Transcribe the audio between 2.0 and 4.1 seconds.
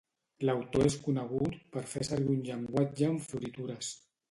servir un llenguatge amb floritures.